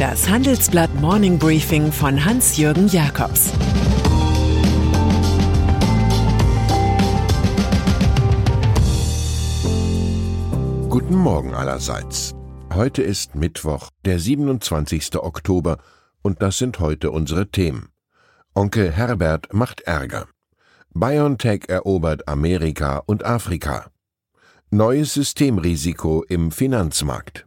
Das 0.00 0.30
Handelsblatt 0.30 0.94
Morning 0.94 1.38
Briefing 1.38 1.92
von 1.92 2.24
Hans-Jürgen 2.24 2.88
Jakobs 2.88 3.50
Guten 10.88 11.14
Morgen 11.14 11.52
allerseits. 11.52 12.34
Heute 12.72 13.02
ist 13.02 13.34
Mittwoch, 13.34 13.90
der 14.06 14.18
27. 14.18 15.16
Oktober, 15.16 15.76
und 16.22 16.40
das 16.40 16.56
sind 16.56 16.80
heute 16.80 17.10
unsere 17.10 17.50
Themen. 17.50 17.90
Onkel 18.54 18.90
Herbert 18.90 19.52
macht 19.52 19.82
Ärger. 19.82 20.28
BioNTech 20.94 21.64
erobert 21.68 22.26
Amerika 22.26 23.02
und 23.04 23.26
Afrika. 23.26 23.90
Neues 24.70 25.12
Systemrisiko 25.12 26.24
im 26.26 26.52
Finanzmarkt. 26.52 27.46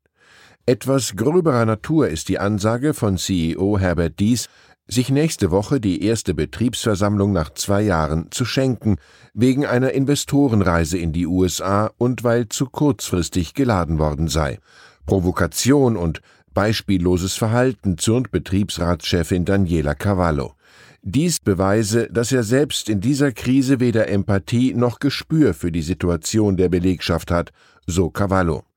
Etwas 0.69 1.15
gröberer 1.15 1.65
Natur 1.65 2.09
ist 2.09 2.29
die 2.29 2.37
Ansage 2.37 2.93
von 2.93 3.17
CEO 3.17 3.79
Herbert 3.79 4.19
Dies, 4.19 4.49
sich 4.85 5.09
nächste 5.09 5.49
Woche 5.49 5.79
die 5.79 6.03
erste 6.03 6.35
Betriebsversammlung 6.35 7.33
nach 7.33 7.51
zwei 7.55 7.81
Jahren 7.81 8.27
zu 8.29 8.45
schenken, 8.45 8.97
wegen 9.33 9.65
einer 9.65 9.93
Investorenreise 9.93 10.99
in 10.99 11.11
die 11.11 11.25
USA 11.25 11.89
und 11.97 12.23
weil 12.23 12.49
zu 12.49 12.67
kurzfristig 12.67 13.55
geladen 13.55 13.97
worden 13.97 14.27
sei. 14.27 14.59
Provokation 15.07 15.97
und 15.97 16.21
beispielloses 16.53 17.33
Verhalten 17.33 17.97
zürnt 17.97 18.29
Betriebsratschefin 18.29 19.45
Daniela 19.45 19.95
Cavallo. 19.95 20.53
Dies 21.01 21.39
beweise, 21.39 22.09
dass 22.11 22.31
er 22.31 22.43
selbst 22.43 22.89
in 22.89 23.01
dieser 23.01 23.31
Krise 23.31 23.79
weder 23.79 24.07
Empathie 24.07 24.75
noch 24.75 24.99
Gespür 24.99 25.55
für 25.55 25.71
die 25.71 25.81
Situation 25.81 26.57
der 26.57 26.69
Belegschaft 26.69 27.31
hat, 27.31 27.49
so 27.87 28.11
Cavallo. 28.11 28.68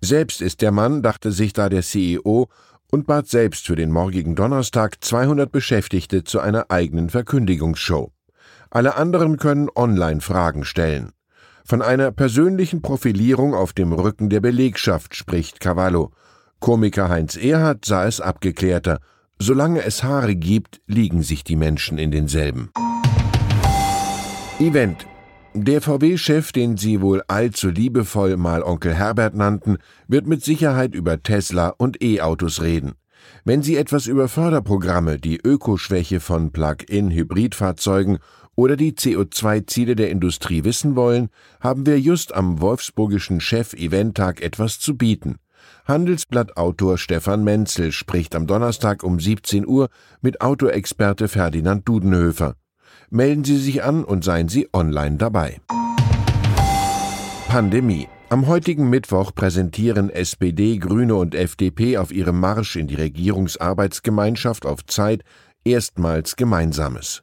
Selbst 0.00 0.40
ist 0.40 0.62
der 0.62 0.70
Mann, 0.70 1.02
dachte 1.02 1.32
sich 1.32 1.52
da 1.52 1.68
der 1.68 1.82
CEO, 1.82 2.48
und 2.90 3.06
bat 3.06 3.28
selbst 3.28 3.66
für 3.66 3.76
den 3.76 3.90
morgigen 3.90 4.34
Donnerstag 4.34 5.04
200 5.04 5.52
Beschäftigte 5.52 6.24
zu 6.24 6.40
einer 6.40 6.70
eigenen 6.70 7.10
Verkündigungsshow. 7.10 8.12
Alle 8.70 8.96
anderen 8.96 9.36
können 9.36 9.68
online 9.74 10.20
Fragen 10.20 10.64
stellen. 10.64 11.12
Von 11.64 11.82
einer 11.82 12.12
persönlichen 12.12 12.80
Profilierung 12.80 13.54
auf 13.54 13.74
dem 13.74 13.92
Rücken 13.92 14.30
der 14.30 14.40
Belegschaft 14.40 15.14
spricht 15.14 15.60
Cavallo. 15.60 16.12
Komiker 16.60 17.10
Heinz 17.10 17.36
Erhardt 17.36 17.84
sah 17.84 18.06
es 18.06 18.20
abgeklärter. 18.20 19.00
Solange 19.38 19.84
es 19.84 20.02
Haare 20.02 20.34
gibt, 20.34 20.80
liegen 20.86 21.22
sich 21.22 21.44
die 21.44 21.56
Menschen 21.56 21.98
in 21.98 22.10
denselben. 22.10 22.70
Event 24.58 25.06
der 25.64 25.80
VW-Chef, 25.80 26.52
den 26.52 26.76
Sie 26.76 27.00
wohl 27.00 27.22
allzu 27.26 27.70
liebevoll 27.70 28.36
mal 28.36 28.62
Onkel 28.62 28.94
Herbert 28.94 29.34
nannten, 29.34 29.78
wird 30.06 30.26
mit 30.26 30.44
Sicherheit 30.44 30.94
über 30.94 31.22
Tesla 31.22 31.68
und 31.68 32.02
E-Autos 32.02 32.60
reden. 32.60 32.92
Wenn 33.44 33.62
Sie 33.62 33.76
etwas 33.76 34.06
über 34.06 34.28
Förderprogramme, 34.28 35.18
die 35.18 35.38
Ökoschwäche 35.38 36.20
von 36.20 36.52
Plug-in-Hybridfahrzeugen 36.52 38.18
oder 38.56 38.76
die 38.76 38.92
CO2-Ziele 38.92 39.96
der 39.96 40.10
Industrie 40.10 40.64
wissen 40.64 40.96
wollen, 40.96 41.30
haben 41.60 41.86
wir 41.86 41.98
just 41.98 42.34
am 42.34 42.60
Wolfsburgischen 42.60 43.40
Chef-Eventtag 43.40 44.42
etwas 44.42 44.80
zu 44.80 44.96
bieten. 44.96 45.36
Handelsblatt-Autor 45.86 46.98
Stefan 46.98 47.44
Menzel 47.44 47.92
spricht 47.92 48.34
am 48.34 48.46
Donnerstag 48.46 49.02
um 49.02 49.18
17 49.18 49.66
Uhr 49.66 49.88
mit 50.20 50.40
Autoexperte 50.40 51.28
Ferdinand 51.28 51.88
Dudenhöfer. 51.88 52.54
Melden 53.10 53.44
Sie 53.44 53.56
sich 53.56 53.82
an 53.82 54.04
und 54.04 54.22
seien 54.22 54.48
Sie 54.48 54.68
online 54.72 55.16
dabei. 55.16 55.60
Pandemie. 57.48 58.08
Am 58.28 58.46
heutigen 58.46 58.90
Mittwoch 58.90 59.34
präsentieren 59.34 60.10
SPD, 60.10 60.76
Grüne 60.76 61.14
und 61.14 61.34
FDP 61.34 61.96
auf 61.96 62.12
ihrem 62.12 62.38
Marsch 62.38 62.76
in 62.76 62.86
die 62.86 62.96
Regierungsarbeitsgemeinschaft 62.96 64.66
auf 64.66 64.84
Zeit 64.84 65.22
erstmals 65.64 66.36
Gemeinsames. 66.36 67.22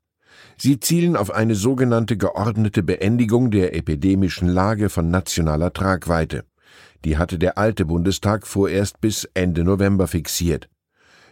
Sie 0.57 0.79
zielen 0.79 1.15
auf 1.15 1.29
eine 1.31 1.53
sogenannte 1.53 2.17
geordnete 2.17 2.81
Beendigung 2.81 3.51
der 3.51 3.75
epidemischen 3.75 4.47
Lage 4.47 4.89
von 4.89 5.11
nationaler 5.11 5.71
Tragweite. 5.73 6.45
Die 7.03 7.19
hatte 7.19 7.37
der 7.37 7.59
alte 7.59 7.85
Bundestag 7.85 8.47
vorerst 8.47 8.99
bis 8.99 9.29
Ende 9.35 9.63
November 9.63 10.07
fixiert. 10.07 10.67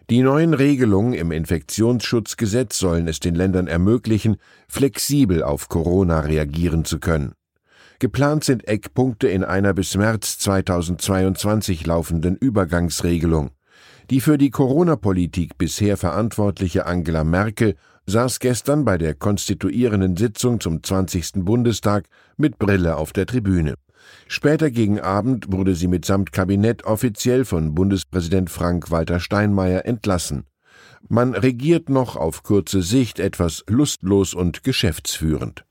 Die 0.10 0.22
neuen 0.22 0.54
Regelungen 0.54 1.14
im 1.14 1.32
Infektionsschutzgesetz 1.32 2.78
sollen 2.78 3.08
es 3.08 3.22
den 3.22 3.36
Ländern 3.36 3.68
ermöglichen, 3.68 4.36
flexibel 4.68 5.42
auf 5.44 5.70
Corona 5.70 6.20
reagieren 6.20 6.84
zu 6.84 7.00
können. 7.00 7.34
Geplant 8.00 8.44
sind 8.44 8.68
Eckpunkte 8.68 9.30
in 9.30 9.46
einer 9.46 9.74
bis 9.74 9.96
März 9.96 10.40
2022 10.40 11.86
laufenden 11.86 12.36
Übergangsregelung. 12.36 13.52
Die 14.10 14.20
für 14.20 14.38
die 14.38 14.50
Corona-Politik 14.50 15.58
bisher 15.58 15.96
verantwortliche 15.96 16.86
Angela 16.86 17.24
Merkel 17.24 17.76
saß 18.06 18.40
gestern 18.40 18.84
bei 18.84 18.98
der 18.98 19.14
konstituierenden 19.14 20.18
Sitzung 20.18 20.60
zum 20.60 20.84
20. 20.84 21.46
Bundestag 21.46 22.08
mit 22.36 22.60
Brille 22.60 22.98
auf 22.98 23.14
der 23.14 23.26
Tribüne. 23.26 23.76
Später 24.28 24.72
gegen 24.72 25.00
Abend 25.00 25.52
wurde 25.52 25.76
sie 25.76 25.88
mitsamt 25.88 26.32
Kabinett 26.32 26.84
offiziell 26.86 27.46
von 27.46 27.76
Bundespräsident 27.76 28.50
Frank-Walter 28.50 29.20
Steinmeier 29.20 29.86
entlassen. 29.86 30.46
Man 31.10 31.34
regiert 31.34 31.90
noch 31.90 32.16
auf 32.16 32.44
kurze 32.44 32.82
Sicht 32.82 33.20
etwas 33.20 33.64
lustlos 33.68 34.34
und 34.34 34.64
geschäftsführend. 34.64 35.66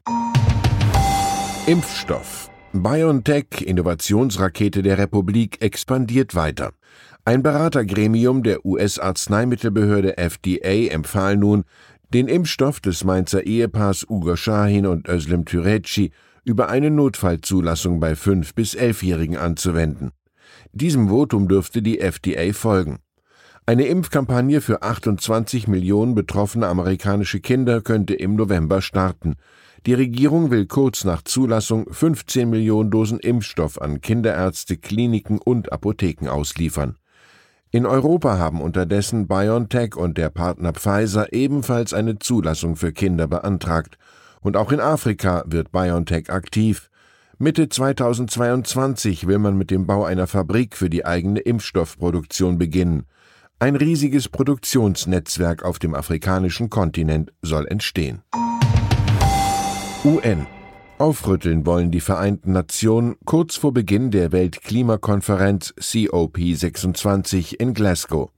Impfstoff. 1.67 2.51
BioNTech, 2.75 3.63
Innovationsrakete 3.63 4.83
der 4.83 4.99
Republik, 4.99 5.61
expandiert 5.61 6.35
weiter. 6.35 6.73
Ein 7.25 7.43
Beratergremium 7.43 8.43
der 8.43 8.65
US-Arzneimittelbehörde 8.65 10.17
FDA 10.19 10.91
empfahl 10.91 11.37
nun, 11.37 11.65
den 12.13 12.29
Impfstoff 12.29 12.81
des 12.81 13.05
Mainzer 13.05 13.47
Ehepaars 13.47 14.05
Ugo 14.09 14.37
Shahin 14.37 14.87
und 14.87 15.09
Özlem 15.09 15.47
Türeci 15.47 16.11
über 16.45 16.69
eine 16.69 16.91
Notfallzulassung 16.91 18.01
bei 18.01 18.13
5- 18.13 18.55
bis 18.55 18.77
11-Jährigen 18.77 19.39
anzuwenden. 19.39 20.11
Diesem 20.73 21.09
Votum 21.09 21.49
dürfte 21.49 21.81
die 21.81 22.01
FDA 22.01 22.53
folgen. 22.53 22.99
Eine 23.65 23.87
Impfkampagne 23.87 24.61
für 24.61 24.83
28 24.83 25.69
Millionen 25.69 26.15
betroffene 26.15 26.67
amerikanische 26.67 27.41
Kinder 27.41 27.81
könnte 27.81 28.15
im 28.15 28.35
November 28.35 28.83
starten. 28.83 29.37
Die 29.87 29.95
Regierung 29.95 30.51
will 30.51 30.67
kurz 30.67 31.05
nach 31.05 31.23
Zulassung 31.23 31.87
15 31.91 32.51
Millionen 32.51 32.91
Dosen 32.91 33.21
Impfstoff 33.21 33.81
an 33.81 34.01
Kinderärzte, 34.01 34.77
Kliniken 34.77 35.39
und 35.39 35.73
Apotheken 35.73 36.29
ausliefern. 36.29 36.97
In 37.75 37.87
Europa 37.87 38.37
haben 38.37 38.61
unterdessen 38.61 39.27
BioNTech 39.27 39.97
und 39.97 40.19
der 40.19 40.29
Partner 40.29 40.75
Pfizer 40.75 41.33
ebenfalls 41.33 41.95
eine 41.95 42.19
Zulassung 42.19 42.77
für 42.77 42.93
Kinder 42.93 43.27
beantragt 43.27 43.97
und 44.43 44.59
auch 44.59 44.73
in 44.73 44.81
Afrika 44.81 45.43
wird 45.47 45.73
BioNTech 45.73 46.29
aktiv. 46.29 46.91
Mitte 47.39 47.71
2022 47.71 49.27
will 49.27 49.39
man 49.39 49.57
mit 49.57 49.71
dem 49.71 49.87
Bau 49.87 50.05
einer 50.05 50.27
Fabrik 50.27 50.77
für 50.77 50.91
die 50.91 51.07
eigene 51.07 51.41
Impfstoffproduktion 51.41 52.59
beginnen. 52.59 53.07
Ein 53.59 53.77
riesiges 53.77 54.29
Produktionsnetzwerk 54.29 55.65
auf 55.65 55.79
dem 55.79 55.95
afrikanischen 55.95 56.69
Kontinent 56.69 57.33
soll 57.41 57.67
entstehen. 57.67 58.21
UN 60.05 60.47
Aufrütteln 60.99 61.67
wollen 61.67 61.91
die 61.91 62.01
Vereinten 62.01 62.53
Nationen 62.53 63.17
kurz 63.25 63.57
vor 63.57 63.73
Beginn 63.73 64.11
der 64.11 64.31
Weltklimakonferenz 64.31 65.75
COP26 65.79 67.55
in 67.59 67.75
Glasgow. 67.75 68.31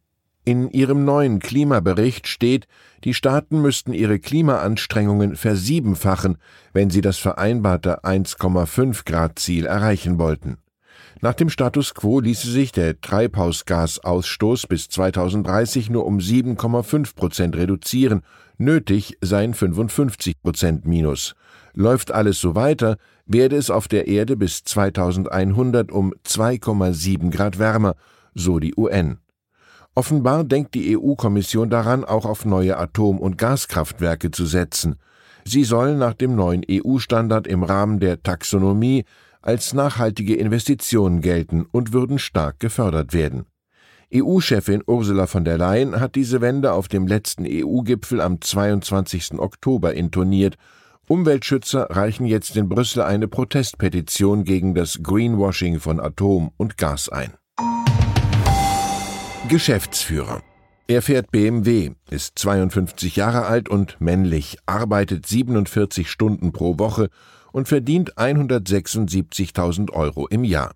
In 0.47 0.71
ihrem 0.71 1.05
neuen 1.05 1.41
Klimabericht 1.41 2.29
steht, 2.29 2.67
die 3.05 3.15
Staaten 3.15 3.63
müssten 3.63 3.93
ihre 3.93 4.19
Klimaanstrengungen 4.19 5.37
versiebenfachen, 5.37 6.37
wenn 6.73 6.91
sie 6.91 7.01
das 7.01 7.19
vereinbarte 7.19 8.05
1,5 8.05 9.05
Grad 9.05 9.39
Ziel 9.39 9.67
erreichen 9.67 10.19
wollten. 10.19 10.59
Nach 11.21 11.35
dem 11.35 11.49
Status 11.49 11.95
quo 11.95 12.21
ließe 12.21 12.51
sich 12.51 12.73
der 12.73 13.01
Treibhausgasausstoß 13.01 14.67
bis 14.67 14.89
2030 14.91 15.89
nur 15.89 16.05
um 16.05 16.19
7,5 16.19 17.15
Prozent 17.15 17.57
reduzieren, 17.57 18.21
nötig 18.59 19.17
seien 19.21 19.55
55 19.55 20.43
Prozent 20.43 20.87
Minus. 20.87 21.35
Läuft 21.75 22.13
alles 22.13 22.41
so 22.41 22.55
weiter, 22.55 22.97
werde 23.27 23.57
es 23.57 23.71
auf 23.71 23.89
der 23.89 24.07
Erde 24.07 24.37
bis 24.37 24.65
2100 24.65 25.91
um 25.91 26.15
2,7 26.27 27.31
Grad 27.31 27.59
wärmer, 27.59 27.95
so 28.35 28.59
die 28.59 28.75
UN. 28.77 29.19
Offenbar 29.95 30.45
denkt 30.45 30.75
die 30.75 30.97
EU-Kommission 30.97 31.71
daran, 31.71 32.05
auch 32.05 32.27
auf 32.27 32.45
neue 32.45 32.77
Atom- 32.77 33.21
und 33.21 33.39
Gaskraftwerke 33.39 34.31
zu 34.31 34.45
setzen. 34.45 34.97
Sie 35.45 35.63
sollen 35.63 35.99
nach 35.99 36.15
dem 36.15 36.35
neuen 36.35 36.65
EU-Standard 36.69 37.47
im 37.47 37.63
Rahmen 37.63 38.01
der 38.01 38.23
Taxonomie 38.23 39.05
als 39.43 39.75
nachhaltige 39.75 40.35
Investitionen 40.37 41.21
gelten 41.21 41.67
und 41.71 41.93
würden 41.93 42.19
stark 42.19 42.61
gefördert 42.61 43.13
werden. 43.13 43.45
EU-Chefin 44.17 44.83
Ursula 44.87 45.27
von 45.27 45.45
der 45.45 45.59
Leyen 45.59 45.99
hat 45.99 46.15
diese 46.15 46.41
Wende 46.41 46.73
auf 46.73 46.87
dem 46.87 47.09
letzten 47.09 47.45
EU-Gipfel 47.49 48.21
am 48.21 48.41
22. 48.41 49.39
Oktober 49.39 49.95
intoniert. 49.95 50.57
Umweltschützer 51.09 51.89
reichen 51.91 52.25
jetzt 52.25 52.57
in 52.57 52.69
Brüssel 52.69 53.03
eine 53.03 53.27
Protestpetition 53.27 54.45
gegen 54.45 54.75
das 54.75 55.03
Greenwashing 55.03 55.81
von 55.81 55.99
Atom 55.99 56.53
und 56.57 56.79
Gas 56.79 57.09
ein. 57.09 57.35
Geschäftsführer. 59.49 60.43
Er 60.87 61.03
fährt 61.03 61.33
BMW, 61.33 61.93
ist 62.11 62.39
52 62.39 63.17
Jahre 63.17 63.47
alt 63.47 63.69
und 63.69 64.01
männlich, 64.01 64.59
arbeitet 64.67 65.27
47 65.27 66.09
Stunden 66.09 66.53
pro 66.53 66.79
Woche 66.79 67.09
und 67.53 67.69
verdient 67.69 68.17
176.000 68.17 69.91
Euro 69.91 70.29
im 70.29 70.45
Jahr. 70.45 70.73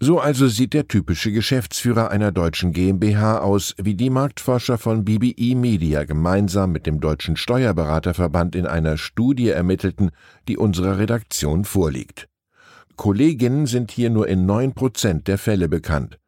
So 0.00 0.20
also 0.20 0.46
sieht 0.46 0.74
der 0.74 0.86
typische 0.86 1.32
Geschäftsführer 1.32 2.12
einer 2.12 2.30
deutschen 2.30 2.72
GmbH 2.72 3.40
aus, 3.40 3.74
wie 3.82 3.96
die 3.96 4.10
Marktforscher 4.10 4.78
von 4.78 5.04
BBE 5.04 5.56
Media 5.56 6.04
gemeinsam 6.04 6.70
mit 6.70 6.86
dem 6.86 7.00
Deutschen 7.00 7.36
Steuerberaterverband 7.36 8.54
in 8.54 8.64
einer 8.64 8.96
Studie 8.96 9.48
ermittelten, 9.48 10.10
die 10.46 10.56
unserer 10.56 10.98
Redaktion 10.98 11.64
vorliegt. 11.64 12.28
Kolleginnen 12.94 13.66
sind 13.66 13.90
hier 13.90 14.10
nur 14.10 14.28
in 14.28 14.46
neun 14.46 14.72
Prozent 14.72 15.26
der 15.26 15.36
Fälle 15.36 15.68
bekannt. 15.68 16.20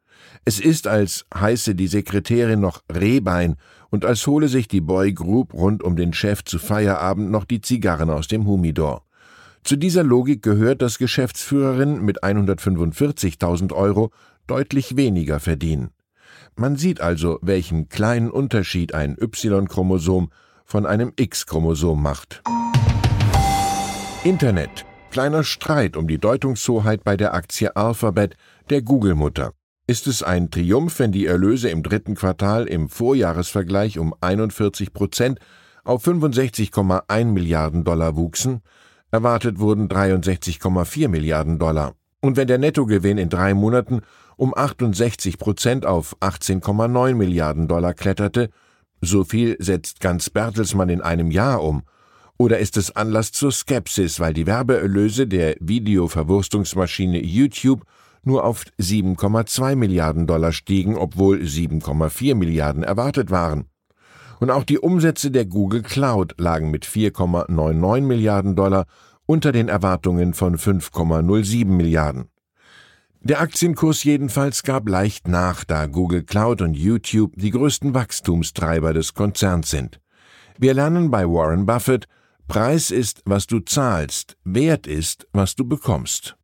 Es 0.43 0.59
ist, 0.59 0.87
als 0.87 1.25
heiße 1.33 1.73
die 1.73 1.87
Sekretärin 1.87 2.59
noch 2.59 2.83
Rehbein 2.93 3.55
und 3.89 4.03
als 4.03 4.27
hole 4.27 4.49
sich 4.49 4.67
die 4.67 4.81
Boy 4.81 5.13
Group 5.13 5.53
rund 5.53 5.81
um 5.81 5.95
den 5.95 6.11
Chef 6.11 6.43
zu 6.43 6.59
Feierabend 6.59 7.31
noch 7.31 7.45
die 7.45 7.61
Zigarren 7.61 8.09
aus 8.09 8.27
dem 8.27 8.45
Humidor. 8.45 9.05
Zu 9.63 9.75
dieser 9.75 10.03
Logik 10.03 10.41
gehört, 10.41 10.81
dass 10.81 10.97
Geschäftsführerinnen 10.97 12.03
mit 12.03 12.23
145.000 12.23 13.73
Euro 13.73 14.11
deutlich 14.47 14.95
weniger 14.97 15.39
verdienen. 15.39 15.91
Man 16.55 16.75
sieht 16.75 16.99
also, 16.99 17.39
welchen 17.41 17.87
kleinen 17.87 18.31
Unterschied 18.31 18.93
ein 18.93 19.15
Y-Chromosom 19.19 20.31
von 20.65 20.85
einem 20.85 21.13
X-Chromosom 21.15 22.01
macht. 22.01 22.41
Internet. 24.23 24.85
Kleiner 25.11 25.43
Streit 25.43 25.97
um 25.97 26.07
die 26.07 26.17
Deutungshoheit 26.19 27.03
bei 27.03 27.17
der 27.17 27.33
Aktie 27.33 27.75
Alphabet, 27.75 28.37
der 28.69 28.81
Google-Mutter. 28.81 29.53
Ist 29.87 30.07
es 30.07 30.23
ein 30.23 30.51
Triumph, 30.51 30.99
wenn 30.99 31.11
die 31.11 31.25
Erlöse 31.25 31.69
im 31.69 31.83
dritten 31.83 32.15
Quartal 32.15 32.65
im 32.65 32.87
Vorjahresvergleich 32.87 33.99
um 33.99 34.13
41 34.21 34.93
Prozent 34.93 35.39
auf 35.83 36.05
65,1 36.07 37.25
Milliarden 37.25 37.83
Dollar 37.83 38.15
wuchsen? 38.15 38.61
Erwartet 39.11 39.59
wurden 39.59 39.89
63,4 39.89 41.09
Milliarden 41.09 41.59
Dollar. 41.59 41.93
Und 42.21 42.37
wenn 42.37 42.47
der 42.47 42.57
Nettogewinn 42.57 43.17
in 43.17 43.29
drei 43.29 43.53
Monaten 43.53 44.01
um 44.37 44.55
68 44.55 45.37
Prozent 45.37 45.85
auf 45.85 46.15
18,9 46.21 47.15
Milliarden 47.15 47.67
Dollar 47.67 47.93
kletterte, 47.93 48.49
so 49.01 49.23
viel 49.23 49.57
setzt 49.59 49.99
ganz 49.99 50.29
Bertelsmann 50.29 50.89
in 50.89 51.01
einem 51.01 51.29
Jahr 51.29 51.61
um. 51.61 51.83
Oder 52.37 52.59
ist 52.59 52.77
es 52.77 52.95
Anlass 52.95 53.31
zur 53.31 53.51
Skepsis, 53.51 54.19
weil 54.19 54.33
die 54.33 54.47
Werbeerlöse 54.47 55.27
der 55.27 55.55
Videoverwurstungsmaschine 55.59 57.21
YouTube 57.21 57.83
nur 58.23 58.45
auf 58.45 58.63
7,2 58.79 59.75
Milliarden 59.75 60.25
Dollar 60.25 60.51
stiegen, 60.51 60.95
obwohl 60.95 61.39
7,4 61.39 62.35
Milliarden 62.35 62.83
erwartet 62.83 63.29
waren. 63.29 63.65
Und 64.41 64.49
auch 64.49 64.63
die 64.63 64.79
Umsätze 64.79 65.29
der 65.29 65.45
Google 65.45 65.83
Cloud 65.83 66.33
lagen 66.39 66.71
mit 66.71 66.83
4,99 66.83 68.01
Milliarden 68.01 68.55
Dollar 68.55 68.87
unter 69.27 69.51
den 69.51 69.69
Erwartungen 69.69 70.33
von 70.33 70.57
5,07 70.57 71.65
Milliarden. 71.65 72.31
Der 73.19 73.39
Aktienkurs 73.39 74.03
jedenfalls 74.03 74.63
gab 74.63 74.89
leicht 74.89 75.27
nach, 75.27 75.63
da 75.63 75.85
Google 75.85 76.23
Cloud 76.23 76.63
und 76.63 76.73
YouTube 76.73 77.33
die 77.35 77.51
größten 77.51 77.93
Wachstumstreiber 77.93 78.93
des 78.93 79.13
Konzerns 79.13 79.69
sind. 79.69 80.01
Wir 80.57 80.73
lernen 80.73 81.11
bei 81.11 81.27
Warren 81.27 81.67
Buffett, 81.67 82.07
Preis 82.47 82.89
ist, 82.89 83.21
was 83.25 83.45
du 83.45 83.59
zahlst, 83.59 84.37
Wert 84.43 84.87
ist, 84.87 85.27
was 85.33 85.55
du 85.55 85.65
bekommst. 85.65 86.35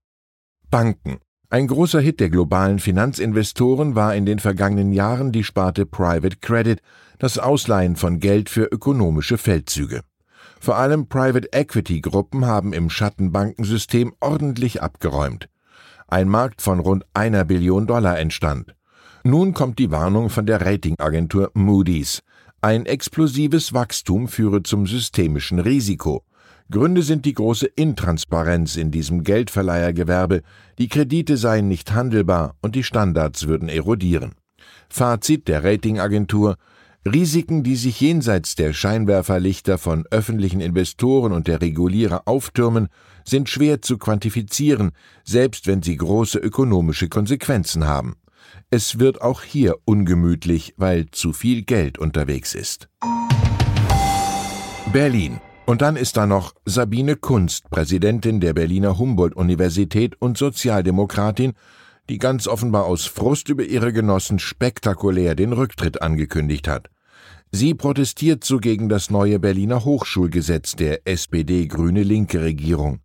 Banken. 0.70 1.18
Ein 1.50 1.68
großer 1.68 2.02
Hit 2.02 2.20
der 2.20 2.30
globalen 2.30 2.78
Finanzinvestoren 2.78 3.96
war 3.96 4.14
in 4.14 4.26
den 4.26 4.40
vergangenen 4.40 4.92
Jahren 4.92 5.32
die 5.32 5.46
Sparte 5.46 5.86
Private 5.86 6.36
Credit, 6.42 6.82
das 7.20 7.38
Ausleihen 7.38 7.96
von 7.96 8.20
Geld 8.20 8.50
für 8.50 8.66
ökonomische 8.66 9.38
Feldzüge. 9.38 10.02
Vor 10.60 10.76
allem 10.76 11.08
Private 11.08 11.48
Equity 11.54 12.02
Gruppen 12.02 12.46
haben 12.46 12.74
im 12.74 12.90
Schattenbankensystem 12.90 14.14
ordentlich 14.20 14.82
abgeräumt. 14.82 15.48
Ein 16.10 16.28
Markt 16.28 16.62
von 16.62 16.82
rund 16.82 17.06
einer 17.14 17.46
Billion 17.46 17.88
Dollar 17.88 18.20
entstand. 18.20 18.76
Nun 19.24 19.54
kommt 19.54 19.80
die 19.80 19.90
Warnung 19.90 20.30
von 20.30 20.46
der 20.46 20.66
Ratingagentur 20.66 21.52
Moody's. 21.54 22.24
Ein 22.60 22.86
explosives 22.86 23.74
Wachstum 23.74 24.28
führe 24.28 24.64
zum 24.64 24.86
systemischen 24.86 25.60
Risiko. 25.60 26.26
Gründe 26.70 27.02
sind 27.02 27.26
die 27.26 27.34
große 27.34 27.66
Intransparenz 27.66 28.76
in 28.76 28.92
diesem 28.92 29.24
Geldverleihergewerbe, 29.24 30.42
die 30.78 30.90
Kredite 30.90 31.38
seien 31.38 31.70
nicht 31.70 31.94
handelbar 31.94 32.56
und 32.62 32.76
die 32.76 32.84
Standards 32.84 33.48
würden 33.48 33.70
erodieren. 33.70 34.36
Fazit 34.90 35.48
der 35.48 35.64
Ratingagentur 35.64 36.58
Risiken, 37.06 37.64
die 37.64 37.78
sich 37.78 38.02
jenseits 38.02 38.56
der 38.56 38.74
Scheinwerferlichter 38.74 39.78
von 39.78 40.06
öffentlichen 40.12 40.60
Investoren 40.60 41.32
und 41.32 41.48
der 41.48 41.62
Regulierer 41.62 42.24
auftürmen, 42.26 42.90
sind 43.24 43.48
schwer 43.48 43.82
zu 43.82 43.98
quantifizieren, 43.98 44.92
selbst 45.24 45.68
wenn 45.68 45.82
sie 45.82 45.96
große 45.96 46.38
ökonomische 46.38 47.08
Konsequenzen 47.08 47.86
haben. 47.86 48.16
Es 48.70 49.00
wird 49.00 49.22
auch 49.22 49.44
hier 49.44 49.76
ungemütlich, 49.86 50.74
weil 50.76 51.06
zu 51.12 51.32
viel 51.32 51.64
Geld 51.64 51.98
unterwegs 51.98 52.54
ist. 52.54 52.90
Berlin 54.92 55.40
und 55.68 55.82
dann 55.82 55.98
ist 55.98 56.16
da 56.16 56.26
noch 56.26 56.54
Sabine 56.64 57.18
Kunst, 57.18 57.70
Präsidentin 57.70 58.40
der 58.40 58.54
Berliner 58.54 58.98
Humboldt-Universität 58.98 60.16
und 60.18 60.38
Sozialdemokratin, 60.38 61.54
die 62.10 62.20
ganz 62.20 62.48
offenbar 62.48 62.86
aus 62.86 63.06
Frust 63.06 63.50
über 63.50 63.66
ihre 63.66 63.92
Genossen 63.92 64.40
spektakulär 64.40 65.36
den 65.36 65.52
Rücktritt 65.52 66.02
angekündigt 66.02 66.70
hat. 66.70 66.90
Sie 67.52 67.74
protestiert 67.74 68.46
so 68.46 68.60
gegen 68.60 68.88
das 68.88 69.10
neue 69.10 69.40
Berliner 69.40 69.84
Hochschulgesetz 69.84 70.78
der 70.78 71.06
SPD-Grüne-Linke 71.06 72.42
Regierung. 72.42 73.02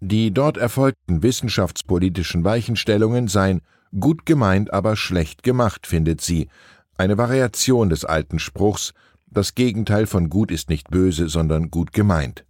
Die 0.00 0.30
dort 0.30 0.58
erfolgten 0.58 1.22
wissenschaftspolitischen 1.22 2.44
Weichenstellungen 2.44 3.28
seien 3.28 3.62
gut 3.98 4.26
gemeint, 4.26 4.74
aber 4.74 4.94
schlecht 4.94 5.42
gemacht, 5.42 5.86
findet 5.86 6.20
sie, 6.20 6.48
eine 6.98 7.16
Variation 7.16 7.88
des 7.88 8.04
alten 8.04 8.38
Spruchs, 8.38 8.92
das 9.30 9.54
Gegenteil 9.54 10.06
von 10.06 10.28
gut 10.30 10.50
ist 10.50 10.70
nicht 10.70 10.90
böse, 10.90 11.28
sondern 11.28 11.70
gut 11.70 11.92
gemeint. 11.92 12.44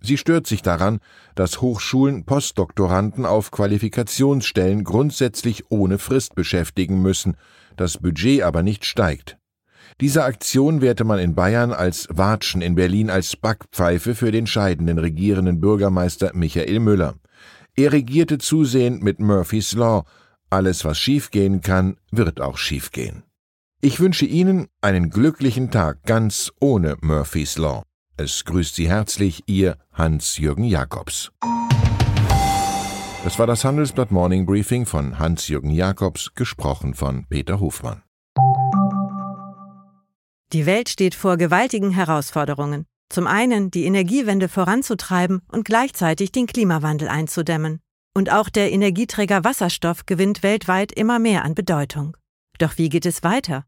Sie 0.00 0.16
stört 0.16 0.46
sich 0.46 0.62
daran, 0.62 1.00
dass 1.34 1.60
Hochschulen 1.60 2.24
Postdoktoranden 2.24 3.26
auf 3.26 3.50
Qualifikationsstellen 3.50 4.84
grundsätzlich 4.84 5.70
ohne 5.70 5.98
Frist 5.98 6.34
beschäftigen 6.34 7.02
müssen, 7.02 7.36
das 7.76 7.98
Budget 7.98 8.42
aber 8.42 8.62
nicht 8.62 8.84
steigt. 8.84 9.38
Diese 10.00 10.24
Aktion 10.24 10.80
wehrte 10.80 11.04
man 11.04 11.18
in 11.18 11.34
Bayern 11.34 11.72
als 11.72 12.06
Watschen, 12.10 12.62
in 12.62 12.74
Berlin 12.74 13.10
als 13.10 13.34
Backpfeife 13.36 14.14
für 14.14 14.30
den 14.30 14.46
scheidenden 14.46 14.98
regierenden 14.98 15.60
Bürgermeister 15.60 16.32
Michael 16.34 16.78
Müller. 16.78 17.14
Er 17.74 17.92
regierte 17.92 18.38
zusehend 18.38 19.02
mit 19.02 19.18
Murphy's 19.18 19.72
Law. 19.72 20.04
Alles, 20.50 20.84
was 20.84 20.98
schiefgehen 20.98 21.60
kann, 21.60 21.96
wird 22.10 22.40
auch 22.40 22.58
schiefgehen. 22.58 23.24
Ich 23.80 24.00
wünsche 24.00 24.26
Ihnen 24.26 24.66
einen 24.80 25.08
glücklichen 25.08 25.70
Tag 25.70 26.02
ganz 26.02 26.50
ohne 26.60 26.96
Murphy's 27.00 27.58
Law. 27.58 27.84
Es 28.16 28.44
grüßt 28.44 28.74
Sie 28.74 28.88
herzlich 28.88 29.44
Ihr 29.46 29.76
Hans-Jürgen 29.92 30.64
Jakobs. 30.64 31.30
Das 33.22 33.38
war 33.38 33.46
das 33.46 33.64
Handelsblatt 33.64 34.10
Morning 34.10 34.46
Briefing 34.46 34.84
von 34.84 35.20
Hans-Jürgen 35.20 35.70
Jakobs, 35.70 36.34
gesprochen 36.34 36.94
von 36.94 37.26
Peter 37.28 37.60
Hofmann. 37.60 38.02
Die 40.52 40.66
Welt 40.66 40.88
steht 40.88 41.14
vor 41.14 41.36
gewaltigen 41.36 41.92
Herausforderungen. 41.92 42.84
Zum 43.10 43.28
einen 43.28 43.70
die 43.70 43.84
Energiewende 43.84 44.48
voranzutreiben 44.48 45.40
und 45.52 45.64
gleichzeitig 45.64 46.32
den 46.32 46.48
Klimawandel 46.48 47.06
einzudämmen. 47.06 47.78
Und 48.12 48.32
auch 48.32 48.48
der 48.48 48.72
Energieträger 48.72 49.44
Wasserstoff 49.44 50.04
gewinnt 50.04 50.42
weltweit 50.42 50.90
immer 50.90 51.20
mehr 51.20 51.44
an 51.44 51.54
Bedeutung. 51.54 52.16
Doch 52.58 52.76
wie 52.76 52.88
geht 52.88 53.06
es 53.06 53.22
weiter? 53.22 53.67